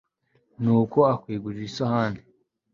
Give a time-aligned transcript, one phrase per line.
[0.61, 2.21] Nuko akwegurira isahani